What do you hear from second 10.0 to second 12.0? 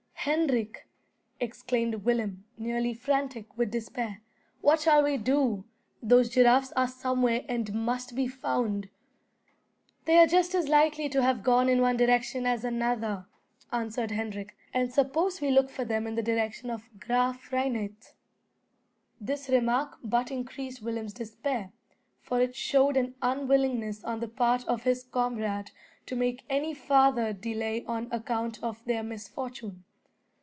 "They are just as likely to have gone in one